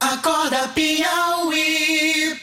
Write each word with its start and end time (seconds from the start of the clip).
Acorda 0.00 0.66
Piauí. 0.68 2.36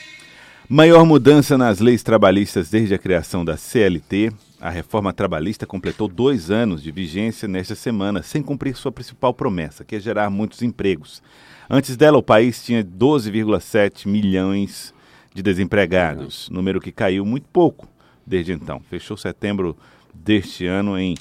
Maior 0.69 1.03
mudança 1.05 1.57
nas 1.57 1.79
leis 1.79 2.03
trabalhistas 2.03 2.69
desde 2.69 2.93
a 2.93 2.99
criação 2.99 3.43
da 3.43 3.57
CLT. 3.57 4.31
A 4.61 4.69
reforma 4.69 5.11
trabalhista 5.11 5.65
completou 5.65 6.07
dois 6.07 6.51
anos 6.51 6.83
de 6.83 6.91
vigência 6.91 7.47
nesta 7.47 7.73
semana, 7.73 8.21
sem 8.21 8.43
cumprir 8.43 8.75
sua 8.75 8.91
principal 8.91 9.33
promessa, 9.33 9.83
que 9.83 9.95
é 9.95 9.99
gerar 9.99 10.29
muitos 10.29 10.61
empregos. 10.61 11.23
Antes 11.67 11.97
dela, 11.97 12.19
o 12.19 12.23
país 12.23 12.63
tinha 12.63 12.83
12,7 12.83 14.07
milhões 14.07 14.93
de 15.33 15.41
desempregados, 15.41 16.47
número 16.49 16.79
que 16.79 16.91
caiu 16.91 17.25
muito 17.25 17.47
pouco 17.51 17.87
desde 18.25 18.53
então. 18.53 18.79
Fechou 18.79 19.17
setembro 19.17 19.75
deste 20.13 20.67
ano 20.67 20.97
em 20.97 21.15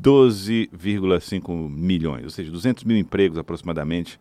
12,5 0.00 1.70
milhões, 1.70 2.24
ou 2.24 2.30
seja, 2.30 2.50
200 2.52 2.84
mil 2.84 2.98
empregos 2.98 3.38
aproximadamente 3.38 4.20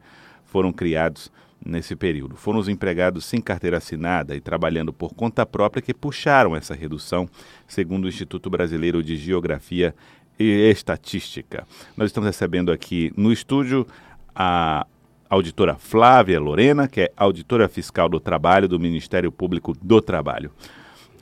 foram 0.54 0.72
criados 0.72 1.32
nesse 1.66 1.96
período. 1.96 2.36
Foram 2.36 2.60
os 2.60 2.70
empregados 2.70 3.26
sem 3.26 3.42
carteira 3.42 3.78
assinada 3.78 4.36
e 4.36 4.40
trabalhando 4.40 4.94
por 4.94 5.16
conta 5.16 5.48
própria 5.48 5.82
que 5.82 5.96
puxaram 5.96 6.56
essa 6.56 6.76
redução, 6.76 7.28
segundo 7.68 8.06
o 8.06 8.08
Instituto 8.08 8.52
Brasileiro 8.52 9.02
de 9.02 9.18
Geografia 9.18 9.96
e 10.38 10.70
Estatística. 10.70 11.66
Nós 11.98 12.10
estamos 12.10 12.28
recebendo 12.28 12.72
aqui 12.72 13.12
no 13.18 13.32
estúdio 13.32 13.88
a 14.36 14.86
auditora 15.28 15.74
Flávia 15.76 16.40
Lorena, 16.40 16.88
que 16.88 17.02
é 17.02 17.12
auditora 17.18 17.68
fiscal 17.68 18.08
do 18.08 18.20
trabalho 18.20 18.68
do 18.68 18.80
Ministério 18.80 19.32
Público 19.32 19.74
do 19.82 20.00
Trabalho. 20.00 20.52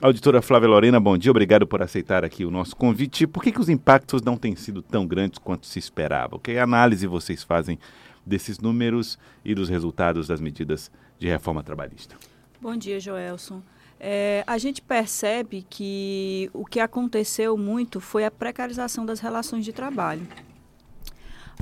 Auditora 0.02 0.42
Flávia 0.42 0.68
Lorena, 0.68 1.00
bom 1.00 1.16
dia, 1.16 1.30
obrigado 1.30 1.66
por 1.66 1.80
aceitar 1.80 2.22
aqui 2.22 2.44
o 2.44 2.50
nosso 2.50 2.76
convite. 2.76 3.26
Por 3.26 3.42
que, 3.42 3.52
que 3.52 3.60
os 3.60 3.70
impactos 3.70 4.20
não 4.20 4.36
têm 4.36 4.54
sido 4.56 4.82
tão 4.82 5.06
grandes 5.06 5.38
quanto 5.38 5.64
se 5.64 5.78
esperava? 5.78 6.38
Que 6.38 6.58
análise 6.58 7.06
vocês 7.06 7.42
fazem 7.42 7.78
desses 8.24 8.58
números 8.58 9.18
e 9.44 9.54
dos 9.54 9.68
resultados 9.68 10.28
das 10.28 10.40
medidas 10.40 10.90
de 11.18 11.28
reforma 11.28 11.62
trabalhista. 11.62 12.16
Bom 12.60 12.76
dia, 12.76 13.00
Joelson. 13.00 13.62
É, 13.98 14.42
a 14.46 14.58
gente 14.58 14.82
percebe 14.82 15.64
que 15.68 16.50
o 16.52 16.64
que 16.64 16.80
aconteceu 16.80 17.56
muito 17.56 18.00
foi 18.00 18.24
a 18.24 18.30
precarização 18.30 19.06
das 19.06 19.20
relações 19.20 19.64
de 19.64 19.72
trabalho. 19.72 20.26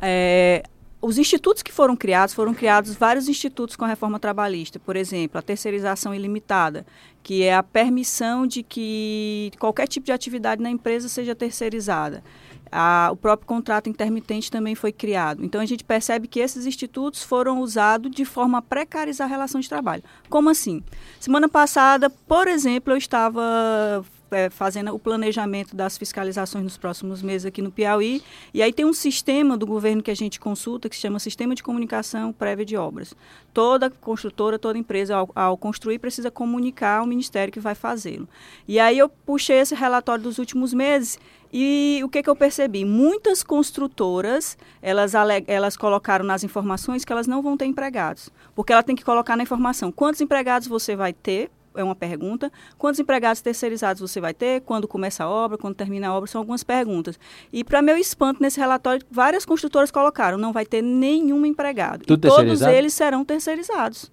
É, 0.00 0.62
os 1.02 1.17
institutos 1.19 1.62
que 1.62 1.72
foram 1.72 1.97
criados, 1.97 2.34
foram 2.34 2.52
criados 2.52 2.95
vários 2.95 3.28
institutos 3.28 3.74
com 3.74 3.84
a 3.84 3.89
reforma 3.89 4.19
trabalhista. 4.19 4.78
Por 4.78 4.97
exemplo, 4.97 5.39
a 5.39 5.42
terceirização 5.42 6.14
ilimitada, 6.14 6.86
que 7.22 7.42
é 7.42 7.55
a 7.55 7.62
permissão 7.62 8.47
de 8.47 8.62
que 8.62 9.50
qualquer 9.58 9.89
tipo 9.89 10.06
de 10.06 10.12
atividade 10.12 10.62
na 10.62 10.70
empresa 10.70 11.08
seja 11.08 11.34
terceirizada. 11.34 12.22
A, 12.71 13.11
o 13.13 13.17
próprio 13.17 13.47
contrato 13.47 13.89
intermitente 13.89 14.51
também 14.51 14.75
foi 14.75 14.93
criado. 14.93 15.45
Então, 15.45 15.61
a 15.61 15.67
gente 15.67 15.85
percebe 15.85 16.29
que 16.29 16.41
esses 16.41 16.67
institutos 16.67 17.23
foram 17.23 17.61
usados 17.61 18.11
de 18.11 18.25
forma 18.25 18.59
a 18.59 18.63
precarizar 18.63 19.27
a 19.27 19.31
relação 19.31 19.61
de 19.61 19.69
trabalho. 19.69 20.03
Como 20.29 20.51
assim? 20.51 20.83
Semana 21.19 21.48
passada, 21.48 22.09
por 22.11 22.47
exemplo, 22.47 22.93
eu 22.93 22.97
estava 22.97 24.05
é, 24.31 24.50
fazendo 24.50 24.95
o 24.95 24.98
planejamento 24.98 25.75
das 25.75 25.97
fiscalizações 25.98 26.64
nos 26.64 26.77
próximos 26.77 27.23
meses 27.23 27.47
aqui 27.47 27.61
no 27.61 27.70
Piauí. 27.70 28.23
E 28.53 28.62
aí 28.62 28.73
tem 28.73 28.84
um 28.84 28.92
sistema 28.92 29.56
do 29.56 29.67
governo 29.67 30.03
que 30.03 30.11
a 30.11 30.17
gente 30.17 30.39
consulta 30.39 30.89
que 30.89 30.97
se 30.97 31.03
chama 31.03 31.19
Sistema 31.19 31.55
de 31.55 31.62
Comunicação 31.62 32.33
Prévia 32.33 32.64
de 32.64 32.77
Obras. 32.77 33.14
Toda 33.53 33.91
construtora, 33.91 34.58
toda 34.58 34.78
empresa, 34.78 35.17
ao, 35.17 35.31
ao 35.34 35.56
construir, 35.56 35.98
precisa 35.98 36.31
comunicar 36.31 36.98
ao 36.98 37.06
Ministério 37.06 37.53
que 37.53 37.61
vai 37.61 37.75
fazê-lo. 37.75 38.28
E 38.67 38.78
aí 38.78 38.98
eu 38.98 39.08
puxei 39.08 39.58
esse 39.58 39.75
relatório 39.75 40.23
dos 40.23 40.39
últimos 40.39 40.73
meses 40.73 41.19
e 41.53 42.01
o 42.05 42.08
que, 42.08 42.23
que 42.23 42.31
eu 42.31 42.36
percebi? 42.36 42.84
Muitas 42.84 43.42
construtoras, 43.42 44.56
elas, 44.81 45.12
elas 45.47 45.77
colocaram 45.77 46.25
nas 46.25 46.45
informações 46.45 47.05
que 47.05 47.12
elas 47.12 47.27
não 47.27 47.42
vão 47.42 47.56
ter 47.56 47.67
empregados. 47.67 48.31
Porque 48.55 48.73
ela 48.73 48.83
tem 48.83 48.95
que 48.95 49.05
colocar 49.05 49.36
na 49.36 49.42
informação 49.42 49.91
quantos 49.91 50.20
empregados 50.20 50.69
você 50.69 50.95
vai 50.95 51.12
ter 51.12 51.51
é 51.75 51.85
uma 51.85 51.95
pergunta. 51.95 52.51
Quantos 52.77 53.01
empregados 53.01 53.41
terceirizados 53.41 54.01
você 54.01 54.21
vai 54.21 54.35
ter? 54.35 54.61
Quando 54.63 54.89
começa 54.89 55.25
a 55.25 55.29
obra? 55.29 55.59
Quando 55.59 55.75
termina 55.75 56.08
a 56.08 56.14
obra? 56.14 56.29
São 56.29 56.41
algumas 56.41 56.64
perguntas. 56.64 57.19
E, 57.53 57.63
para 57.63 57.83
meu 57.83 57.97
espanto, 57.97 58.42
nesse 58.42 58.58
relatório, 58.58 59.05
várias 59.11 59.45
construtoras 59.45 59.91
colocaram: 59.91 60.39
não 60.39 60.53
vai 60.53 60.67
ter 60.67 60.83
nenhum 60.83 61.45
empregado. 61.47 62.05
Tudo 62.05 62.27
e 62.27 62.30
todos 62.30 62.63
eles 62.63 62.95
serão 62.95 63.25
terceirizados. 63.25 64.11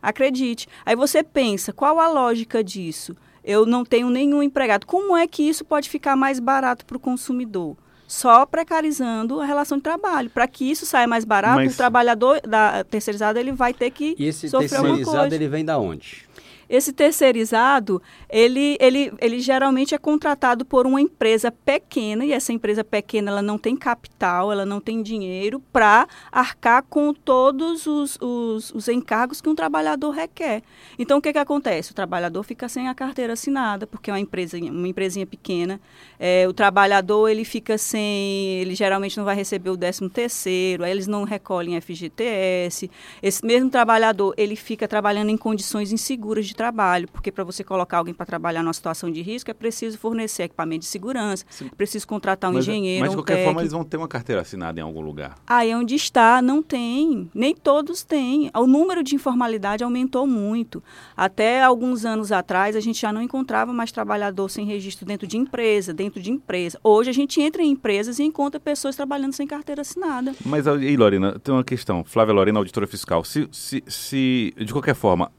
Acredite. 0.00 0.68
Aí 0.84 0.94
você 0.94 1.22
pensa: 1.22 1.72
qual 1.72 1.98
a 1.98 2.08
lógica 2.08 2.62
disso? 2.62 3.16
Eu 3.42 3.66
não 3.66 3.84
tenho 3.84 4.08
nenhum 4.08 4.42
empregado. 4.42 4.86
Como 4.86 5.16
é 5.16 5.26
que 5.26 5.42
isso 5.42 5.64
pode 5.64 5.88
ficar 5.88 6.16
mais 6.16 6.40
barato 6.40 6.86
para 6.86 6.96
o 6.96 7.00
consumidor? 7.00 7.76
Só 8.06 8.44
precarizando 8.46 9.40
a 9.40 9.44
relação 9.44 9.78
de 9.78 9.82
trabalho. 9.82 10.30
Para 10.30 10.46
que 10.46 10.70
isso 10.70 10.86
saia 10.86 11.06
mais 11.06 11.24
barato, 11.24 11.56
Mas... 11.56 11.74
o 11.74 11.76
trabalhador 11.76 12.40
da 12.42 12.84
terceirizada 12.84 13.40
ele 13.40 13.52
vai 13.52 13.72
ter 13.72 13.90
que 13.90 14.14
e 14.18 14.26
esse 14.26 14.48
sofrer 14.48 14.70
terceirizado 14.70 15.34
ele 15.34 15.48
vem 15.48 15.64
da 15.64 15.78
onde? 15.78 16.26
Esse 16.68 16.92
terceirizado, 16.92 18.00
ele, 18.28 18.76
ele, 18.80 19.12
ele 19.20 19.40
geralmente 19.40 19.94
é 19.94 19.98
contratado 19.98 20.64
por 20.64 20.86
uma 20.86 21.00
empresa 21.00 21.50
pequena, 21.50 22.24
e 22.24 22.32
essa 22.32 22.52
empresa 22.52 22.82
pequena 22.82 23.30
ela 23.30 23.42
não 23.42 23.58
tem 23.58 23.76
capital, 23.76 24.50
ela 24.50 24.64
não 24.64 24.80
tem 24.80 25.02
dinheiro 25.02 25.60
para 25.72 26.06
arcar 26.30 26.82
com 26.88 27.12
todos 27.12 27.86
os, 27.86 28.18
os, 28.20 28.72
os, 28.72 28.88
encargos 28.88 29.40
que 29.40 29.48
um 29.48 29.54
trabalhador 29.54 30.10
requer. 30.10 30.62
Então, 30.98 31.18
o 31.18 31.22
que, 31.22 31.32
que 31.32 31.38
acontece? 31.38 31.92
O 31.92 31.94
trabalhador 31.94 32.42
fica 32.42 32.68
sem 32.68 32.88
a 32.88 32.94
carteira 32.94 33.32
assinada, 33.32 33.86
porque 33.86 34.10
é 34.10 34.12
uma, 34.12 34.20
empresa, 34.20 34.58
uma 34.58 34.88
empresinha 34.88 35.26
pequena. 35.26 35.80
É, 36.18 36.46
o 36.48 36.52
trabalhador, 36.52 37.28
ele 37.28 37.44
fica 37.44 37.76
sem... 37.76 38.60
Ele 38.60 38.74
geralmente 38.74 39.16
não 39.16 39.24
vai 39.24 39.34
receber 39.34 39.70
o 39.70 39.76
13 39.76 40.08
terceiro, 40.08 40.84
aí 40.84 40.90
eles 40.90 41.06
não 41.06 41.24
recolhem 41.24 41.80
FGTS. 41.80 42.90
Esse 43.22 43.44
mesmo 43.44 43.70
trabalhador, 43.70 44.34
ele 44.36 44.56
fica 44.56 44.88
trabalhando 44.88 45.30
em 45.30 45.36
condições 45.36 45.92
inseguras 45.92 46.46
de 46.46 46.53
de 46.54 46.56
trabalho, 46.56 47.08
porque 47.08 47.32
para 47.32 47.42
você 47.42 47.64
colocar 47.64 47.98
alguém 47.98 48.14
para 48.14 48.24
trabalhar 48.24 48.62
numa 48.62 48.72
situação 48.72 49.10
de 49.10 49.20
risco 49.20 49.50
é 49.50 49.54
preciso 49.54 49.98
fornecer 49.98 50.44
equipamento 50.44 50.80
de 50.80 50.86
segurança, 50.86 51.44
Sim. 51.50 51.66
é 51.66 51.74
preciso 51.74 52.06
contratar 52.06 52.50
um 52.50 52.54
mas, 52.54 52.64
engenheiro. 52.64 53.00
Mas 53.00 53.10
de 53.10 53.16
um 53.16 53.18
qualquer 53.18 53.34
técnico. 53.34 53.48
forma 53.48 53.60
eles 53.60 53.72
vão 53.72 53.84
ter 53.84 53.96
uma 53.96 54.08
carteira 54.08 54.40
assinada 54.40 54.78
em 54.78 54.82
algum 54.82 55.00
lugar. 55.00 55.34
Aí 55.46 55.74
onde 55.74 55.94
está, 55.94 56.40
não 56.40 56.62
tem. 56.62 57.28
Nem 57.34 57.54
todos 57.54 58.02
têm. 58.02 58.50
O 58.54 58.66
número 58.66 59.02
de 59.02 59.16
informalidade 59.16 59.82
aumentou 59.82 60.26
muito. 60.26 60.82
Até 61.16 61.62
alguns 61.62 62.04
anos 62.04 62.30
atrás 62.30 62.76
a 62.76 62.80
gente 62.80 63.00
já 63.00 63.12
não 63.12 63.20
encontrava 63.20 63.72
mais 63.72 63.90
trabalhador 63.90 64.48
sem 64.48 64.64
registro 64.64 65.04
dentro 65.04 65.26
de 65.26 65.36
empresa, 65.36 65.92
dentro 65.92 66.22
de 66.22 66.30
empresa. 66.30 66.78
Hoje 66.82 67.10
a 67.10 67.14
gente 67.14 67.40
entra 67.40 67.62
em 67.62 67.70
empresas 67.70 68.18
e 68.18 68.22
encontra 68.22 68.60
pessoas 68.60 68.94
trabalhando 68.94 69.32
sem 69.32 69.46
carteira 69.46 69.80
assinada. 69.82 70.34
Mas 70.44 70.68
aí, 70.68 70.96
Lorena, 70.96 71.38
tem 71.40 71.52
uma 71.52 71.64
questão. 71.64 72.04
Flávia 72.04 72.32
Lorena, 72.32 72.60
auditora 72.60 72.86
fiscal. 72.86 73.24
Se, 73.24 73.48
se, 73.50 73.82
se 73.86 74.54
de 74.56 74.72
qualquer 74.72 74.94
forma, 74.94 75.30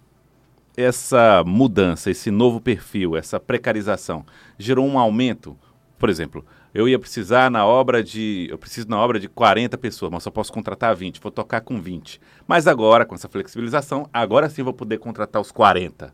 essa 0.78 1.44
mudança, 1.46 2.12
esse 2.12 2.30
novo 2.32 2.60
perfil, 2.60 3.16
essa 3.16 3.40
precarização, 3.40 4.26
gerou 4.58 4.86
um 4.86 5.00
aumento? 5.00 5.58
Por 5.98 6.10
exemplo, 6.10 6.46
eu 6.74 6.90
ia 6.90 7.00
precisar 7.00 7.50
na 7.50 7.66
obra 7.66 8.04
de. 8.04 8.48
Eu 8.50 8.58
preciso 8.58 8.90
na 8.90 9.00
obra 9.00 9.18
de 9.18 9.30
40 9.30 9.78
pessoas, 9.78 10.12
mas 10.12 10.24
só 10.24 10.30
posso 10.30 10.52
contratar 10.52 10.94
20, 10.94 11.22
vou 11.22 11.32
tocar 11.32 11.62
com 11.62 11.80
20. 11.80 12.20
Mas 12.46 12.68
agora, 12.68 13.06
com 13.06 13.16
essa 13.16 13.30
flexibilização, 13.30 14.10
agora 14.12 14.50
sim 14.50 14.62
vou 14.62 14.74
poder 14.74 14.98
contratar 14.98 15.42
os 15.42 15.52
40. 15.52 16.14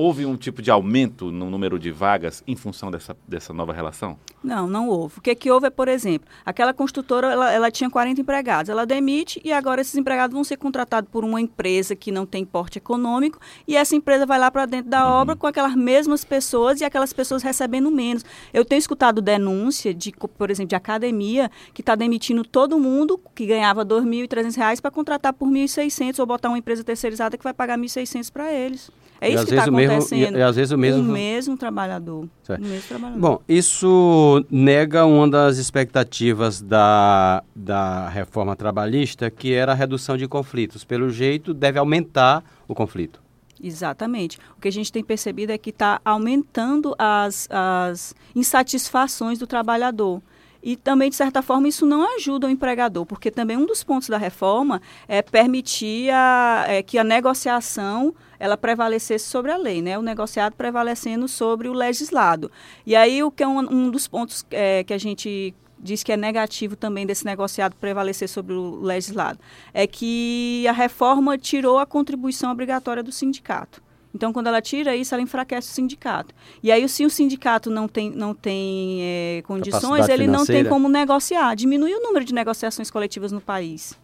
Houve 0.00 0.24
um 0.24 0.36
tipo 0.36 0.62
de 0.62 0.70
aumento 0.70 1.32
no 1.32 1.50
número 1.50 1.76
de 1.76 1.90
vagas 1.90 2.40
em 2.46 2.54
função 2.54 2.88
dessa, 2.88 3.16
dessa 3.26 3.52
nova 3.52 3.72
relação? 3.72 4.16
Não, 4.44 4.68
não 4.68 4.88
houve. 4.88 5.18
O 5.18 5.20
que, 5.20 5.34
que 5.34 5.50
houve 5.50 5.66
é, 5.66 5.70
por 5.70 5.88
exemplo, 5.88 6.28
aquela 6.46 6.72
construtora 6.72 7.32
ela, 7.32 7.50
ela 7.50 7.68
tinha 7.68 7.90
40 7.90 8.20
empregados, 8.20 8.68
ela 8.68 8.86
demite 8.86 9.40
e 9.44 9.52
agora 9.52 9.80
esses 9.80 9.96
empregados 9.96 10.32
vão 10.32 10.44
ser 10.44 10.56
contratados 10.56 11.10
por 11.10 11.24
uma 11.24 11.40
empresa 11.40 11.96
que 11.96 12.12
não 12.12 12.24
tem 12.24 12.44
porte 12.44 12.78
econômico 12.78 13.40
e 13.66 13.74
essa 13.74 13.96
empresa 13.96 14.24
vai 14.24 14.38
lá 14.38 14.52
para 14.52 14.66
dentro 14.66 14.88
da 14.88 15.04
uhum. 15.04 15.20
obra 15.20 15.34
com 15.34 15.48
aquelas 15.48 15.74
mesmas 15.74 16.24
pessoas 16.24 16.80
e 16.80 16.84
aquelas 16.84 17.12
pessoas 17.12 17.42
recebendo 17.42 17.90
menos. 17.90 18.24
Eu 18.54 18.64
tenho 18.64 18.78
escutado 18.78 19.20
denúncia 19.20 19.92
de, 19.92 20.12
por 20.12 20.48
exemplo, 20.48 20.68
de 20.68 20.76
academia 20.76 21.50
que 21.74 21.82
está 21.82 21.96
demitindo 21.96 22.44
todo 22.44 22.78
mundo 22.78 23.20
que 23.34 23.46
ganhava 23.46 23.82
R$ 23.82 23.88
2.300 23.88 24.80
para 24.80 24.92
contratar 24.92 25.32
por 25.32 25.48
R$ 25.48 25.64
1.600 25.64 26.20
ou 26.20 26.26
botar 26.26 26.50
uma 26.50 26.58
empresa 26.58 26.84
terceirizada 26.84 27.36
que 27.36 27.42
vai 27.42 27.52
pagar 27.52 27.76
R$ 27.76 27.84
1.600 27.84 28.30
para 28.30 28.52
eles. 28.52 28.92
É 29.20 29.28
isso 29.28 29.44
que 29.46 29.50
está 29.54 29.64
acontecendo. 29.64 30.36
e, 30.36 30.40
e, 30.40 30.42
às 30.42 30.56
vezes 30.56 30.72
o 30.72 30.78
mesmo... 30.78 31.02
O 31.02 31.12
mesmo 31.12 31.56
trabalhador. 31.56 32.28
O 32.48 32.60
mesmo 32.60 32.88
trabalhador. 32.88 33.20
Bom, 33.20 33.40
isso 33.48 34.44
nega 34.50 35.04
uma 35.04 35.28
das 35.28 35.58
expectativas 35.58 36.60
da, 36.60 37.42
da 37.54 38.08
reforma 38.08 38.54
trabalhista, 38.54 39.30
que 39.30 39.52
era 39.52 39.72
a 39.72 39.74
redução 39.74 40.16
de 40.16 40.28
conflitos. 40.28 40.84
Pelo 40.84 41.10
jeito, 41.10 41.52
deve 41.52 41.78
aumentar 41.78 42.44
o 42.66 42.74
conflito. 42.74 43.20
Exatamente. 43.62 44.38
O 44.56 44.60
que 44.60 44.68
a 44.68 44.72
gente 44.72 44.92
tem 44.92 45.02
percebido 45.02 45.50
é 45.50 45.58
que 45.58 45.70
está 45.70 46.00
aumentando 46.04 46.94
as, 46.98 47.48
as 47.50 48.14
insatisfações 48.34 49.38
do 49.38 49.46
trabalhador. 49.46 50.22
E 50.68 50.76
também, 50.76 51.08
de 51.08 51.16
certa 51.16 51.40
forma, 51.40 51.66
isso 51.66 51.86
não 51.86 52.14
ajuda 52.16 52.46
o 52.46 52.50
empregador, 52.50 53.06
porque 53.06 53.30
também 53.30 53.56
um 53.56 53.64
dos 53.64 53.82
pontos 53.82 54.06
da 54.06 54.18
reforma 54.18 54.82
é 55.08 55.22
permitir 55.22 56.10
a, 56.10 56.66
é, 56.68 56.82
que 56.82 56.98
a 56.98 57.04
negociação 57.04 58.14
ela 58.38 58.54
prevalecesse 58.54 59.24
sobre 59.24 59.50
a 59.50 59.56
lei, 59.56 59.80
né? 59.80 59.98
O 59.98 60.02
negociado 60.02 60.52
prevalecendo 60.52 61.26
sobre 61.26 61.70
o 61.70 61.72
legislado. 61.72 62.50
E 62.84 62.94
aí 62.94 63.22
o 63.22 63.30
que 63.30 63.42
é 63.42 63.48
um, 63.48 63.60
um 63.60 63.90
dos 63.90 64.06
pontos 64.06 64.44
é, 64.50 64.84
que 64.84 64.92
a 64.92 64.98
gente 64.98 65.54
diz 65.78 66.02
que 66.02 66.12
é 66.12 66.18
negativo 66.18 66.76
também 66.76 67.06
desse 67.06 67.24
negociado 67.24 67.74
prevalecer 67.76 68.28
sobre 68.28 68.52
o 68.52 68.78
legislado, 68.82 69.38
é 69.72 69.86
que 69.86 70.66
a 70.68 70.72
reforma 70.72 71.38
tirou 71.38 71.78
a 71.78 71.86
contribuição 71.86 72.52
obrigatória 72.52 73.02
do 73.02 73.10
sindicato. 73.10 73.87
Então, 74.14 74.32
quando 74.32 74.46
ela 74.46 74.62
tira 74.62 74.96
isso, 74.96 75.14
ela 75.14 75.22
enfraquece 75.22 75.70
o 75.70 75.74
sindicato. 75.74 76.34
E 76.62 76.72
aí, 76.72 76.88
se 76.88 77.04
o 77.04 77.10
sindicato 77.10 77.70
não 77.70 77.86
tem, 77.86 78.10
não 78.10 78.34
tem 78.34 78.98
é, 79.02 79.42
condições, 79.46 80.08
ele 80.08 80.26
não 80.26 80.46
tem 80.46 80.64
como 80.64 80.88
negociar. 80.88 81.54
Diminui 81.54 81.94
o 81.94 82.00
número 82.00 82.24
de 82.24 82.32
negociações 82.32 82.90
coletivas 82.90 83.32
no 83.32 83.40
país. 83.40 83.98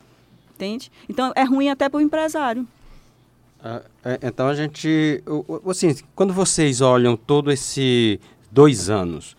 Entende? 0.55 0.93
Então, 1.09 1.33
é 1.35 1.43
ruim 1.43 1.69
até 1.69 1.89
para 1.89 1.99
o 1.99 2.01
empresário. 2.01 2.67
Ah, 3.63 3.83
é, 4.05 4.19
então, 4.23 4.47
a 4.47 4.55
gente... 4.55 5.25
Assim, 5.69 5.97
quando 6.15 6.33
vocês 6.33 6.81
olham 6.81 7.17
todo 7.17 7.51
esse 7.51 8.21
dois 8.53 8.91
anos, 8.91 9.37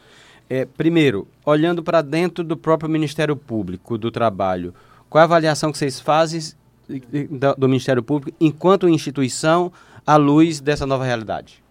é, 0.49 0.65
primeiro, 0.65 1.27
olhando 1.45 1.83
para 1.83 2.01
dentro 2.01 2.43
do 2.43 2.57
próprio 2.57 2.89
Ministério 2.89 3.35
Público 3.35 3.97
do 3.97 4.11
Trabalho, 4.11 4.73
qual 5.09 5.19
é 5.19 5.23
a 5.23 5.25
avaliação 5.25 5.71
que 5.71 5.77
vocês 5.77 5.99
fazem 5.99 6.41
do, 7.57 7.67
Ministério 7.67 8.03
Público 8.03 8.35
enquanto 8.39 8.87
instituição 8.87 9.71
à 10.05 10.15
luz 10.15 10.59
dessa 10.59 10.85
nova 10.85 11.03
realidade? 11.03 11.63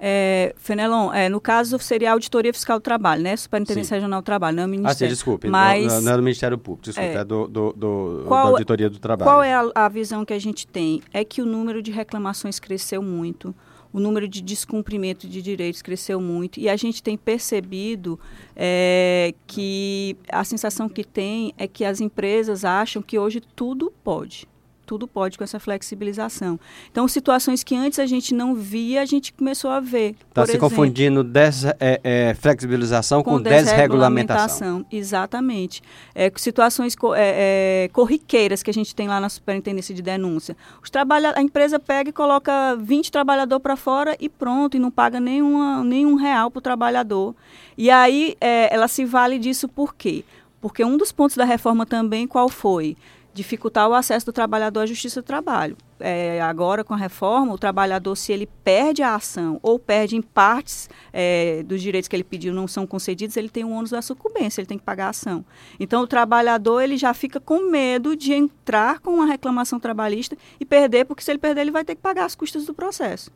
É, 0.00 0.54
Fenelon, 0.56 1.12
é, 1.12 1.28
no 1.28 1.40
caso 1.40 1.76
seria 1.80 2.10
a 2.10 2.12
Auditoria 2.12 2.52
Fiscal 2.52 2.78
do 2.78 2.82
Trabalho, 2.82 3.20
né? 3.20 3.36
Superintendência 3.36 3.88
Sim. 3.88 3.94
Regional 3.96 4.22
do 4.22 4.24
Trabalho, 4.24 4.56
não 4.56 4.62
é 4.62 4.66
o 4.66 4.68
Ministério. 4.68 4.94
Ah, 4.94 5.08
sim, 5.08 5.08
desculpe, 5.08 5.48
Mas, 5.48 5.92
não, 5.92 6.02
não 6.02 6.12
é 6.12 6.16
do 6.16 6.22
Ministério 6.22 6.56
Público, 6.56 6.84
desculpe, 6.84 7.10
é, 7.10 7.14
é 7.14 7.24
do, 7.24 7.48
do, 7.48 7.72
do 7.72 8.24
qual, 8.28 8.44
da 8.44 8.50
Auditoria 8.50 8.88
do 8.88 9.00
Trabalho. 9.00 9.28
Qual 9.28 9.42
é 9.42 9.54
a, 9.54 9.70
a 9.74 9.88
visão 9.88 10.24
que 10.24 10.32
a 10.32 10.38
gente 10.38 10.68
tem? 10.68 11.02
É 11.12 11.24
que 11.24 11.42
o 11.42 11.46
número 11.46 11.82
de 11.82 11.90
reclamações 11.90 12.60
cresceu 12.60 13.02
muito, 13.02 13.52
o 13.92 14.00
número 14.00 14.28
de 14.28 14.40
descumprimento 14.40 15.28
de 15.28 15.40
direitos 15.40 15.82
cresceu 15.82 16.20
muito. 16.20 16.60
E 16.60 16.68
a 16.68 16.76
gente 16.76 17.02
tem 17.02 17.16
percebido 17.16 18.18
é, 18.54 19.34
que 19.46 20.16
a 20.30 20.44
sensação 20.44 20.88
que 20.88 21.04
tem 21.04 21.52
é 21.56 21.66
que 21.66 21.84
as 21.84 22.00
empresas 22.00 22.64
acham 22.64 23.02
que 23.02 23.18
hoje 23.18 23.40
tudo 23.40 23.92
pode 24.04 24.46
tudo 24.88 25.06
pode 25.06 25.36
com 25.36 25.44
essa 25.44 25.60
flexibilização. 25.60 26.58
Então, 26.90 27.06
situações 27.06 27.62
que 27.62 27.76
antes 27.76 27.98
a 27.98 28.06
gente 28.06 28.32
não 28.32 28.54
via, 28.54 29.02
a 29.02 29.04
gente 29.04 29.34
começou 29.34 29.70
a 29.70 29.80
ver. 29.80 30.16
Está 30.30 30.46
se 30.46 30.52
exemplo, 30.52 30.70
confundindo 30.70 31.22
des, 31.22 31.66
é, 31.78 32.00
é, 32.02 32.34
flexibilização 32.34 33.22
com, 33.22 33.32
com 33.32 33.42
desregulamentação. 33.42 34.86
Exatamente. 34.90 35.82
É, 36.14 36.32
situações 36.36 36.96
é, 37.14 37.84
é, 37.84 37.88
corriqueiras 37.92 38.62
que 38.62 38.70
a 38.70 38.74
gente 38.74 38.94
tem 38.94 39.06
lá 39.06 39.20
na 39.20 39.28
superintendência 39.28 39.94
de 39.94 40.00
denúncia. 40.00 40.56
Os 40.82 40.88
trabalha 40.88 41.34
a 41.36 41.42
empresa 41.42 41.78
pega 41.78 42.08
e 42.08 42.12
coloca 42.12 42.74
20 42.76 43.12
trabalhadores 43.12 43.62
para 43.62 43.76
fora 43.76 44.16
e 44.18 44.26
pronto, 44.26 44.74
e 44.74 44.80
não 44.80 44.90
paga 44.90 45.20
nenhuma, 45.20 45.84
nenhum 45.84 46.14
real 46.14 46.50
para 46.50 46.60
o 46.60 46.62
trabalhador. 46.62 47.34
E 47.76 47.90
aí 47.90 48.34
é, 48.40 48.74
ela 48.74 48.88
se 48.88 49.04
vale 49.04 49.38
disso 49.38 49.68
por 49.68 49.94
quê? 49.94 50.24
Porque 50.62 50.82
um 50.82 50.96
dos 50.96 51.12
pontos 51.12 51.36
da 51.36 51.44
reforma 51.44 51.84
também 51.84 52.26
qual 52.26 52.48
foi? 52.48 52.96
Dificultar 53.38 53.88
o 53.88 53.94
acesso 53.94 54.26
do 54.26 54.32
trabalhador 54.32 54.80
à 54.80 54.86
justiça 54.86 55.22
do 55.22 55.24
trabalho. 55.24 55.76
É, 56.00 56.40
agora, 56.42 56.82
com 56.82 56.92
a 56.92 56.96
reforma, 56.96 57.54
o 57.54 57.58
trabalhador, 57.58 58.16
se 58.16 58.32
ele 58.32 58.48
perde 58.64 59.02
a 59.02 59.14
ação 59.14 59.58
ou 59.62 59.78
perde 59.78 60.16
em 60.16 60.22
partes 60.22 60.90
é, 61.12 61.62
dos 61.62 61.80
direitos 61.80 62.08
que 62.08 62.16
ele 62.16 62.24
pediu 62.24 62.52
não 62.52 62.66
são 62.66 62.86
concedidos, 62.86 63.36
ele 63.36 63.48
tem 63.48 63.64
o 63.64 63.70
ônus 63.70 63.90
da 63.90 64.02
sucumbência, 64.02 64.60
ele 64.60 64.66
tem 64.66 64.78
que 64.78 64.84
pagar 64.84 65.06
a 65.06 65.10
ação. 65.10 65.44
Então, 65.78 66.02
o 66.02 66.06
trabalhador 66.06 66.80
ele 66.80 66.96
já 66.96 67.14
fica 67.14 67.38
com 67.38 67.70
medo 67.70 68.16
de 68.16 68.32
entrar 68.32 68.98
com 68.98 69.14
uma 69.14 69.26
reclamação 69.26 69.78
trabalhista 69.78 70.36
e 70.58 70.64
perder, 70.64 71.04
porque 71.04 71.22
se 71.22 71.30
ele 71.30 71.38
perder, 71.38 71.62
ele 71.62 71.70
vai 71.70 71.84
ter 71.84 71.94
que 71.94 72.02
pagar 72.02 72.24
as 72.24 72.34
custas 72.34 72.66
do 72.66 72.74
processo. 72.74 73.30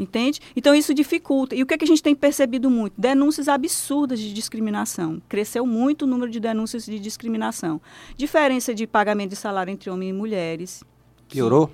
Entende? 0.00 0.40
Então 0.56 0.74
isso 0.74 0.94
dificulta. 0.94 1.54
E 1.54 1.62
o 1.62 1.66
que, 1.66 1.74
é 1.74 1.78
que 1.78 1.84
a 1.84 1.86
gente 1.86 2.02
tem 2.02 2.14
percebido 2.14 2.70
muito? 2.70 2.94
Denúncias 2.96 3.48
absurdas 3.48 4.18
de 4.18 4.32
discriminação. 4.32 5.20
Cresceu 5.28 5.66
muito 5.66 6.02
o 6.02 6.06
número 6.06 6.30
de 6.30 6.40
denúncias 6.40 6.86
de 6.86 6.98
discriminação. 6.98 7.78
Diferença 8.16 8.74
de 8.74 8.86
pagamento 8.86 9.30
de 9.30 9.36
salário 9.36 9.70
entre 9.70 9.90
homens 9.90 10.08
e 10.08 10.12
mulheres. 10.14 10.82
Piorou? 11.28 11.70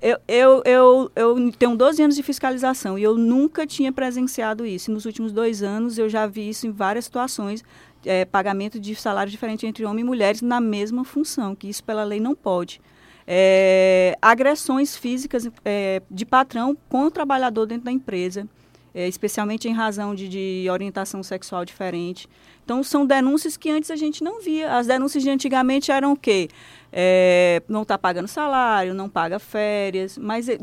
Eu, 0.00 0.18
eu, 0.26 0.62
eu, 0.64 1.12
eu 1.14 1.52
tenho 1.52 1.76
12 1.76 2.02
anos 2.02 2.16
de 2.16 2.22
fiscalização 2.22 2.98
e 2.98 3.02
eu 3.02 3.14
nunca 3.16 3.66
tinha 3.66 3.92
presenciado 3.92 4.64
isso. 4.64 4.90
Nos 4.90 5.04
últimos 5.04 5.32
dois 5.32 5.62
anos 5.62 5.98
eu 5.98 6.08
já 6.08 6.26
vi 6.26 6.48
isso 6.48 6.66
em 6.66 6.70
várias 6.70 7.04
situações. 7.04 7.62
É, 8.06 8.24
pagamento 8.24 8.80
de 8.80 8.94
salário 8.94 9.30
diferente 9.30 9.66
entre 9.66 9.84
homens 9.84 10.02
e 10.02 10.06
mulheres 10.06 10.40
na 10.40 10.60
mesma 10.60 11.04
função, 11.04 11.54
que 11.54 11.68
isso 11.68 11.84
pela 11.84 12.04
lei 12.04 12.20
não 12.20 12.34
pode 12.34 12.80
é, 13.26 14.16
agressões 14.22 14.96
físicas 14.96 15.48
é, 15.64 16.00
de 16.10 16.24
patrão 16.24 16.76
com 16.88 17.04
o 17.04 17.10
trabalhador 17.10 17.66
dentro 17.66 17.84
da 17.84 17.92
empresa, 17.92 18.48
é, 18.94 19.08
especialmente 19.08 19.68
em 19.68 19.72
razão 19.72 20.14
de, 20.14 20.28
de, 20.28 20.70
orientação 20.70 21.22
sexual 21.22 21.64
diferente. 21.64 22.28
Então, 22.64 22.82
são 22.82 23.04
denúncias 23.04 23.56
que 23.56 23.70
antes 23.70 23.90
a 23.90 23.96
gente 23.96 24.24
não 24.24 24.40
via. 24.40 24.76
As 24.76 24.86
denúncias 24.86 25.22
de 25.22 25.30
antigamente 25.30 25.90
eram 25.90 26.12
o 26.12 26.16
quê? 26.16 26.48
É, 26.92 27.62
não 27.68 27.82
está 27.82 27.98
pagando 27.98 28.28
salário, 28.28 28.94
não 28.94 29.08
paga 29.08 29.38
férias, 29.38 30.16
mas 30.16 30.48
é, 30.48 30.58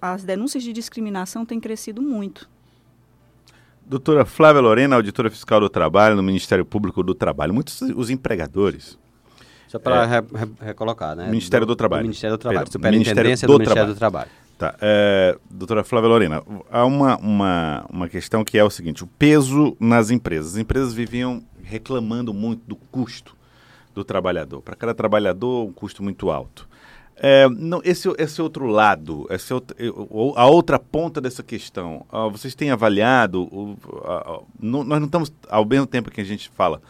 as 0.00 0.24
denúncias 0.24 0.62
de 0.62 0.72
discriminação 0.72 1.46
têm 1.46 1.58
crescido 1.58 2.02
muito. 2.02 2.48
Doutora 3.86 4.24
Flávia 4.24 4.62
Lorena, 4.62 4.96
auditora 4.96 5.30
fiscal 5.30 5.60
do 5.60 5.68
trabalho 5.68 6.16
no 6.16 6.22
Ministério 6.22 6.64
Público 6.64 7.02
do 7.02 7.14
Trabalho. 7.14 7.52
Muitos 7.52 7.82
os 7.82 8.10
empregadores 8.10 8.98
só 9.74 9.78
para 9.80 10.04
é, 10.04 10.06
re, 10.06 10.48
recolocar, 10.60 11.16
né? 11.16 11.26
Ministério 11.26 11.66
do, 11.66 11.72
do 11.72 11.76
Trabalho. 11.76 12.02
Do 12.02 12.06
Ministério 12.06 12.36
do 12.36 12.40
Trabalho. 12.40 12.70
Superintendência 12.70 13.48
do, 13.48 13.54
do 13.54 13.58
Ministério 13.58 13.92
do 13.92 13.98
Trabalho. 13.98 14.30
Tá. 14.56 14.72
É, 14.80 15.36
doutora 15.50 15.82
Flávia 15.82 16.08
Lorena, 16.08 16.42
há 16.70 16.84
uma, 16.84 17.16
uma, 17.16 17.86
uma 17.90 18.08
questão 18.08 18.44
que 18.44 18.56
é 18.56 18.62
o 18.62 18.70
seguinte: 18.70 19.02
o 19.02 19.06
peso 19.06 19.76
nas 19.80 20.10
empresas. 20.10 20.52
As 20.52 20.58
empresas 20.58 20.94
viviam 20.94 21.42
reclamando 21.64 22.32
muito 22.32 22.62
do 22.68 22.76
custo 22.76 23.36
do 23.92 24.04
trabalhador. 24.04 24.62
Para 24.62 24.76
cada 24.76 24.94
trabalhador, 24.94 25.66
um 25.66 25.72
custo 25.72 26.04
muito 26.04 26.30
alto. 26.30 26.68
É, 27.16 27.48
não, 27.48 27.80
esse, 27.84 28.08
esse 28.18 28.40
outro 28.42 28.66
lado, 28.66 29.26
esse 29.30 29.52
outro, 29.52 29.76
a 30.36 30.46
outra 30.46 30.78
ponta 30.78 31.20
dessa 31.20 31.42
questão, 31.42 32.04
uh, 32.12 32.30
vocês 32.30 32.54
têm 32.54 32.70
avaliado? 32.70 33.42
Uh, 33.42 33.76
uh, 33.88 34.46
nós 34.60 34.86
não 34.86 35.04
estamos, 35.04 35.32
ao 35.48 35.64
mesmo 35.64 35.86
tempo 35.86 36.10
que 36.10 36.20
a 36.20 36.24
gente 36.24 36.48
fala 36.50 36.80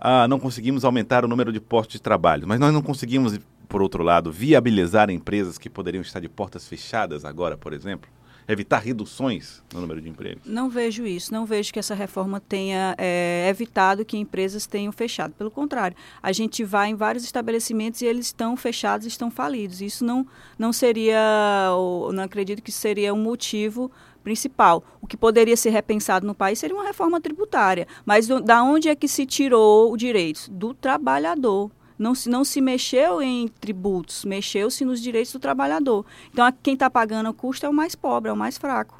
ah, 0.00 0.26
não 0.26 0.40
conseguimos 0.40 0.84
aumentar 0.84 1.24
o 1.24 1.28
número 1.28 1.52
de 1.52 1.60
postos 1.60 1.94
de 1.94 2.02
trabalho, 2.02 2.48
mas 2.48 2.58
nós 2.58 2.72
não 2.72 2.80
conseguimos, 2.80 3.38
por 3.68 3.82
outro 3.82 4.02
lado, 4.02 4.32
viabilizar 4.32 5.10
empresas 5.10 5.58
que 5.58 5.68
poderiam 5.68 6.00
estar 6.00 6.20
de 6.20 6.28
portas 6.28 6.66
fechadas 6.66 7.24
agora, 7.24 7.56
por 7.58 7.74
exemplo? 7.74 8.10
Evitar 8.48 8.78
reduções 8.78 9.62
no 9.72 9.80
número 9.80 10.00
de 10.00 10.08
empregos? 10.08 10.42
Não 10.44 10.68
vejo 10.68 11.06
isso. 11.06 11.32
Não 11.32 11.44
vejo 11.46 11.72
que 11.72 11.78
essa 11.78 11.94
reforma 11.94 12.40
tenha 12.40 12.96
é, 12.98 13.46
evitado 13.48 14.04
que 14.04 14.16
empresas 14.16 14.66
tenham 14.66 14.90
fechado. 14.90 15.34
Pelo 15.34 15.52
contrário, 15.52 15.96
a 16.20 16.32
gente 16.32 16.64
vai 16.64 16.88
em 16.88 16.96
vários 16.96 17.22
estabelecimentos 17.22 18.00
e 18.00 18.06
eles 18.06 18.26
estão 18.26 18.56
fechados, 18.56 19.06
estão 19.06 19.30
falidos. 19.30 19.80
Isso 19.80 20.04
não, 20.04 20.26
não 20.58 20.72
seria, 20.72 21.68
não 22.12 22.24
acredito 22.24 22.60
que 22.60 22.72
seria 22.72 23.14
um 23.14 23.22
motivo 23.22 23.88
principal. 24.22 24.84
O 25.00 25.06
que 25.06 25.16
poderia 25.16 25.56
ser 25.56 25.70
repensado 25.70 26.26
no 26.26 26.34
país 26.34 26.58
seria 26.58 26.76
uma 26.76 26.84
reforma 26.84 27.20
tributária. 27.20 27.86
Mas 28.04 28.26
do, 28.26 28.40
da 28.40 28.62
onde 28.62 28.88
é 28.88 28.94
que 28.94 29.08
se 29.08 29.26
tirou 29.26 29.92
o 29.92 29.96
direito? 29.96 30.50
Do 30.50 30.74
trabalhador. 30.74 31.70
Não 31.98 32.14
se, 32.14 32.30
não 32.30 32.44
se 32.44 32.62
mexeu 32.62 33.20
em 33.20 33.46
tributos, 33.46 34.24
mexeu-se 34.24 34.86
nos 34.86 35.02
direitos 35.02 35.34
do 35.34 35.38
trabalhador. 35.38 36.06
Então, 36.32 36.46
a, 36.46 36.50
quem 36.50 36.72
está 36.72 36.88
pagando 36.88 37.28
o 37.28 37.34
custo 37.34 37.66
é 37.66 37.68
o 37.68 37.74
mais 37.74 37.94
pobre, 37.94 38.30
é 38.30 38.32
o 38.32 38.36
mais 38.36 38.56
fraco. 38.56 38.99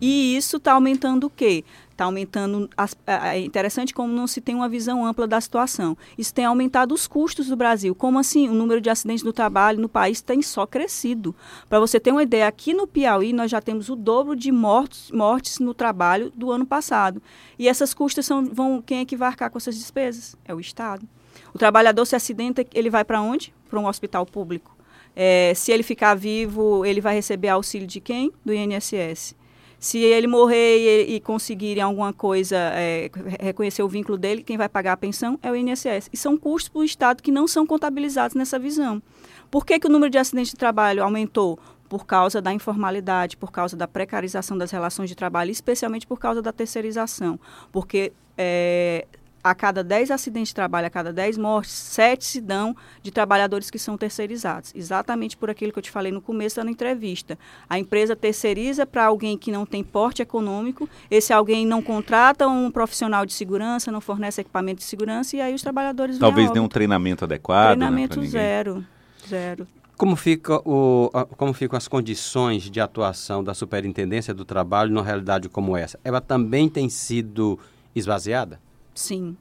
E 0.00 0.36
isso 0.36 0.56
está 0.56 0.72
aumentando 0.72 1.28
o 1.28 1.30
quê? 1.30 1.64
Está 1.90 2.04
aumentando. 2.04 2.68
As, 2.76 2.96
é 3.06 3.38
interessante 3.38 3.94
como 3.94 4.12
não 4.12 4.26
se 4.26 4.40
tem 4.40 4.54
uma 4.54 4.68
visão 4.68 5.06
ampla 5.06 5.26
da 5.26 5.40
situação. 5.40 5.96
Isso 6.18 6.34
tem 6.34 6.44
aumentado 6.44 6.92
os 6.92 7.06
custos 7.06 7.46
do 7.46 7.56
Brasil. 7.56 7.94
Como 7.94 8.18
assim? 8.18 8.48
O 8.48 8.54
número 8.54 8.80
de 8.80 8.90
acidentes 8.90 9.22
no 9.22 9.32
trabalho 9.32 9.80
no 9.80 9.88
país 9.88 10.20
tem 10.20 10.42
só 10.42 10.66
crescido. 10.66 11.34
Para 11.68 11.78
você 11.80 12.00
ter 12.00 12.10
uma 12.10 12.22
ideia, 12.22 12.46
aqui 12.46 12.74
no 12.74 12.86
Piauí 12.86 13.32
nós 13.32 13.50
já 13.50 13.60
temos 13.60 13.88
o 13.88 13.96
dobro 13.96 14.34
de 14.34 14.50
mortes, 14.50 15.10
mortes 15.10 15.58
no 15.58 15.72
trabalho 15.72 16.30
do 16.34 16.50
ano 16.50 16.66
passado. 16.66 17.22
E 17.58 17.68
essas 17.68 17.94
custas 17.94 18.26
são, 18.26 18.44
vão. 18.44 18.82
Quem 18.82 19.00
é 19.00 19.04
que 19.04 19.16
vai 19.16 19.28
arcar 19.28 19.50
com 19.50 19.58
essas 19.58 19.76
despesas? 19.76 20.36
É 20.44 20.54
o 20.54 20.60
Estado. 20.60 21.08
O 21.54 21.58
trabalhador 21.58 22.04
se 22.04 22.16
acidenta, 22.16 22.66
ele 22.74 22.90
vai 22.90 23.04
para 23.04 23.22
onde? 23.22 23.54
Para 23.70 23.80
um 23.80 23.86
hospital 23.86 24.26
público. 24.26 24.76
É, 25.14 25.54
se 25.54 25.72
ele 25.72 25.82
ficar 25.82 26.14
vivo, 26.14 26.84
ele 26.84 27.00
vai 27.00 27.14
receber 27.14 27.48
auxílio 27.48 27.86
de 27.86 28.00
quem? 28.00 28.30
Do 28.44 28.52
INSS. 28.52 29.34
Se 29.78 29.98
ele 29.98 30.26
morrer 30.26 31.06
e, 31.06 31.16
e 31.16 31.20
conseguirem 31.20 31.82
alguma 31.82 32.12
coisa, 32.12 32.56
é, 32.56 33.10
reconhecer 33.40 33.82
o 33.82 33.88
vínculo 33.88 34.16
dele, 34.16 34.42
quem 34.42 34.56
vai 34.56 34.68
pagar 34.68 34.92
a 34.92 34.96
pensão 34.96 35.38
é 35.42 35.50
o 35.50 35.56
INSS. 35.56 36.08
E 36.12 36.16
são 36.16 36.36
custos 36.36 36.68
para 36.68 36.80
o 36.80 36.84
Estado 36.84 37.22
que 37.22 37.30
não 37.30 37.46
são 37.46 37.66
contabilizados 37.66 38.34
nessa 38.34 38.58
visão. 38.58 39.02
Por 39.50 39.64
que, 39.64 39.78
que 39.78 39.86
o 39.86 39.90
número 39.90 40.10
de 40.10 40.18
acidentes 40.18 40.50
de 40.50 40.56
trabalho 40.56 41.02
aumentou? 41.02 41.58
Por 41.88 42.04
causa 42.04 42.42
da 42.42 42.52
informalidade, 42.52 43.36
por 43.36 43.52
causa 43.52 43.76
da 43.76 43.86
precarização 43.86 44.58
das 44.58 44.72
relações 44.72 45.08
de 45.08 45.14
trabalho, 45.14 45.52
especialmente 45.52 46.06
por 46.06 46.18
causa 46.18 46.42
da 46.42 46.52
terceirização. 46.52 47.38
Porque 47.70 48.12
é, 48.36 49.06
a 49.50 49.54
cada 49.54 49.84
10 49.84 50.10
acidentes 50.10 50.48
de 50.48 50.54
trabalho, 50.56 50.88
a 50.88 50.90
cada 50.90 51.12
10 51.12 51.38
mortes, 51.38 51.72
7 51.72 52.24
se 52.24 52.40
dão 52.40 52.76
de 53.00 53.12
trabalhadores 53.12 53.70
que 53.70 53.78
são 53.78 53.96
terceirizados. 53.96 54.72
Exatamente 54.74 55.36
por 55.36 55.48
aquilo 55.48 55.72
que 55.72 55.78
eu 55.78 55.82
te 55.82 55.90
falei 55.90 56.10
no 56.10 56.20
começo 56.20 56.56
da 56.62 56.68
entrevista. 56.68 57.38
A 57.70 57.78
empresa 57.78 58.16
terceiriza 58.16 58.84
para 58.84 59.04
alguém 59.04 59.38
que 59.38 59.52
não 59.52 59.64
tem 59.64 59.84
porte 59.84 60.20
econômico, 60.20 60.88
esse 61.08 61.32
alguém 61.32 61.64
não 61.64 61.80
contrata 61.80 62.48
um 62.48 62.72
profissional 62.72 63.24
de 63.24 63.32
segurança, 63.32 63.92
não 63.92 64.00
fornece 64.00 64.40
equipamento 64.40 64.78
de 64.78 64.84
segurança 64.84 65.36
e 65.36 65.40
aí 65.40 65.54
os 65.54 65.62
trabalhadores 65.62 66.18
Talvez 66.18 66.50
nenhum 66.50 66.68
treinamento 66.68 67.24
adequado. 67.24 67.78
né, 67.78 67.86
Treinamento 67.86 68.20
né, 68.20 68.26
zero. 68.26 68.84
Zero. 69.28 69.68
Como, 69.96 70.16
fica 70.16 70.56
o, 70.68 71.08
como 71.36 71.52
ficam 71.54 71.76
as 71.76 71.86
condições 71.86 72.64
de 72.64 72.80
atuação 72.80 73.42
da 73.42 73.54
Superintendência 73.54 74.34
do 74.34 74.44
Trabalho 74.44 74.90
numa 74.90 75.04
realidade 75.04 75.48
como 75.48 75.76
essa? 75.76 75.98
Ela 76.04 76.20
também 76.20 76.68
tem 76.68 76.88
sido 76.88 77.58
esvaziada? 77.94 78.60
Sim. 78.96 79.36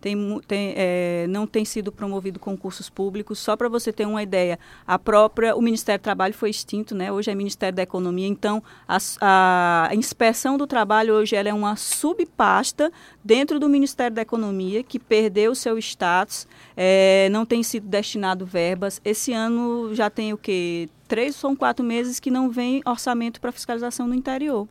Tem, 0.00 0.16
tem, 0.48 0.74
é, 0.76 1.26
não 1.28 1.46
tem 1.46 1.64
sido 1.64 1.92
promovido 1.92 2.40
concursos 2.40 2.90
públicos. 2.90 3.38
Só 3.38 3.56
para 3.56 3.68
você 3.68 3.92
ter 3.92 4.04
uma 4.04 4.20
ideia, 4.20 4.58
a 4.84 4.98
própria, 4.98 5.54
o 5.54 5.62
Ministério 5.62 6.00
do 6.00 6.02
Trabalho 6.02 6.34
foi 6.34 6.50
extinto, 6.50 6.92
né? 6.92 7.12
Hoje 7.12 7.30
é 7.30 7.34
Ministério 7.36 7.76
da 7.76 7.82
Economia. 7.84 8.26
Então, 8.26 8.60
a, 8.88 9.86
a 9.88 9.94
inspeção 9.94 10.58
do 10.58 10.66
trabalho 10.66 11.14
hoje 11.14 11.36
ela 11.36 11.48
é 11.48 11.54
uma 11.54 11.76
subpasta 11.76 12.90
dentro 13.24 13.60
do 13.60 13.68
Ministério 13.68 14.16
da 14.16 14.22
Economia 14.22 14.82
que 14.82 14.98
perdeu 14.98 15.52
o 15.52 15.54
seu 15.54 15.78
status, 15.78 16.48
é, 16.76 17.28
não 17.30 17.46
tem 17.46 17.62
sido 17.62 17.86
destinado 17.86 18.44
verbas. 18.44 19.00
Esse 19.04 19.32
ano 19.32 19.94
já 19.94 20.10
tem 20.10 20.32
o 20.32 20.36
que 20.36 20.88
três 21.06 21.44
ou 21.44 21.54
quatro 21.54 21.84
meses 21.84 22.18
que 22.18 22.30
não 22.30 22.50
vem 22.50 22.82
orçamento 22.84 23.40
para 23.40 23.52
fiscalização 23.52 24.08
no 24.08 24.14
interior. 24.16 24.66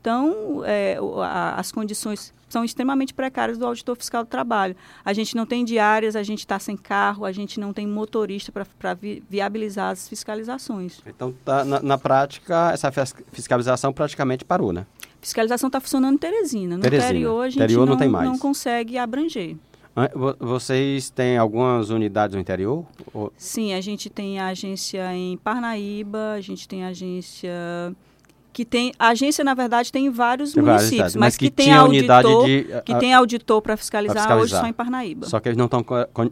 Então, 0.00 0.62
é, 0.64 0.98
as 1.56 1.70
condições 1.70 2.32
são 2.48 2.64
extremamente 2.64 3.12
precárias 3.12 3.58
do 3.58 3.66
auditor 3.66 3.96
fiscal 3.96 4.24
do 4.24 4.28
trabalho. 4.28 4.74
A 5.04 5.12
gente 5.12 5.36
não 5.36 5.44
tem 5.44 5.64
diárias, 5.64 6.16
a 6.16 6.22
gente 6.22 6.40
está 6.40 6.58
sem 6.58 6.76
carro, 6.76 7.24
a 7.24 7.32
gente 7.32 7.60
não 7.60 7.72
tem 7.72 7.86
motorista 7.86 8.50
para 8.50 8.94
vi 8.94 9.22
viabilizar 9.28 9.90
as 9.90 10.08
fiscalizações. 10.08 11.00
Então, 11.06 11.34
tá, 11.44 11.64
na, 11.64 11.80
na, 11.80 11.98
prática, 11.98 12.70
essa 12.72 12.90
fiscalização 13.30 13.92
praticamente 13.92 14.44
parou, 14.44 14.72
né? 14.72 14.86
Fiscalização 15.20 15.68
está 15.68 15.80
funcionando 15.80 16.14
em 16.14 16.18
Teresina. 16.18 16.76
No 16.76 16.82
Teresina. 16.82 17.10
interior, 17.10 17.42
a 17.42 17.50
gente 17.50 17.62
interior 17.62 17.86
não, 17.86 17.92
não, 17.92 17.98
tem 17.98 18.08
mais. 18.08 18.28
não 18.28 18.38
consegue 18.38 18.96
abranger. 18.96 19.56
Vocês 20.38 21.10
têm 21.10 21.36
algumas 21.36 21.90
unidades 21.90 22.34
no 22.34 22.40
interior? 22.40 22.86
Sim, 23.36 23.74
a 23.74 23.80
gente 23.80 24.08
tem 24.08 24.40
agência 24.40 25.14
em 25.14 25.36
Parnaíba, 25.36 26.32
a 26.32 26.40
gente 26.40 26.66
tem 26.66 26.84
agência 26.84 27.50
que 28.52 28.64
tem 28.64 28.92
a 28.98 29.08
agência 29.08 29.44
na 29.44 29.54
verdade 29.54 29.92
tem 29.92 30.06
em 30.06 30.10
vários 30.10 30.52
tem 30.52 30.62
municípios, 30.62 31.14
mas, 31.14 31.16
mas, 31.16 31.36
que, 31.36 31.46
que 31.46 31.50
tem 31.50 31.72
auditor, 31.72 32.44
de, 32.44 32.66
que 32.84 32.92
a, 32.92 32.98
tem 32.98 33.14
auditor 33.14 33.62
para 33.62 33.76
fiscalizar, 33.76 34.16
fiscalizar, 34.16 34.42
hoje 34.42 34.56
só 34.56 34.66
em 34.66 34.72
Parnaíba. 34.72 35.26
Só 35.26 35.40
que 35.40 35.48
eles 35.48 35.56
não 35.56 35.66
estão 35.66 35.84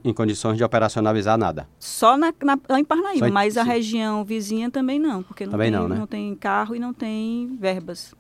em 0.05 0.13
condições 0.13 0.57
de 0.57 0.65
operacionalizar 0.65 1.39
nada. 1.39 1.69
Só 1.79 2.17
na, 2.17 2.33
na 2.43 2.59
lá 2.69 2.81
em 2.81 2.85
Parnaíba, 2.85 3.29
em, 3.29 3.31
mas 3.31 3.55
sim. 3.55 3.61
a 3.61 3.63
região 3.63 4.25
vizinha 4.25 4.71
também 4.71 4.99
não, 4.99 5.23
porque 5.23 5.45
não 5.45 5.53
também 5.53 5.71
tem, 5.71 5.81
não, 5.81 5.89
né? 5.89 5.97
não 5.97 6.07
tem 6.07 6.35
carro 6.35 6.75
e 6.75 6.79
não 6.79 6.93
tem 6.93 7.57
verbas. 7.59 8.15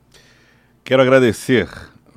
Quero 0.84 1.02
agradecer 1.02 1.68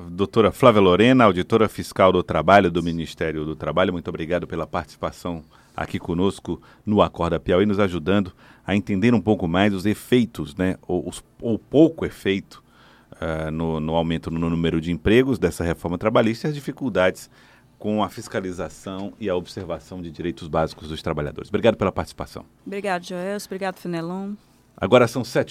doutora 0.10 0.52
Flávia 0.52 0.82
Lorena, 0.82 1.26
auditora 1.26 1.70
fiscal 1.70 2.12
do 2.12 2.24
trabalho 2.24 2.72
do 2.72 2.82
Ministério 2.82 3.46
do 3.46 3.56
Trabalho. 3.56 3.94
Muito 3.94 4.08
obrigado 4.08 4.48
pela 4.48 4.66
participação 4.66 5.44
aqui 5.76 6.00
conosco 6.00 6.62
no 6.86 7.02
Acorda 7.02 7.40
Piauí, 7.40 7.66
nos 7.66 7.80
ajudando 7.80 8.34
a 8.66 8.76
entender 8.76 9.14
um 9.14 9.22
pouco 9.22 9.48
mais 9.48 9.74
os 9.74 9.86
efeitos, 9.86 10.56
né, 10.56 10.78
ou, 10.88 11.08
os, 11.08 11.24
ou 11.42 11.58
pouco 11.58 12.06
efeito 12.06 12.64
uh, 13.14 13.52
no, 13.52 13.80
no, 13.80 13.96
aumento 13.96 14.30
no 14.30 14.50
número 14.50 14.80
de 14.80 14.92
empregos 14.92 15.40
dessa 15.40 15.64
reforma 15.64 15.98
trabalhista 15.98 16.48
e 16.48 16.50
as 16.50 16.56
dificuldades 16.56 17.30
com 17.80 18.04
a 18.04 18.10
fiscalização 18.10 19.14
e 19.20 19.28
a 19.28 19.36
observação 19.36 20.02
de 20.02 20.12
direitos 20.12 20.48
básicos 20.48 20.90
dos 20.90 21.02
trabalhadores. 21.02 21.50
Obrigado 21.50 21.76
pela 21.76 21.92
participação. 21.92 22.46
Obrigado, 22.66 23.04
Joel. 23.04 23.38
Obrigado, 23.44 23.78
Fenelon. 23.78 24.34
Agora 24.78 25.08
são 25.08 25.24
sete 25.24 25.46
horas. 25.46 25.50